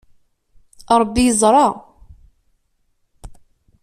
Ṛebbi 0.99 1.21
yeẓṛa. 1.27 1.67